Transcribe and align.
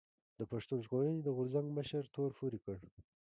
د 0.37 0.41
پښتون 0.51 0.79
ژغورنې 0.85 1.21
د 1.23 1.27
غورځنګ 1.37 1.67
مشر 1.77 2.03
تور 2.13 2.29
پورې 2.37 2.59
کړ 2.65 2.75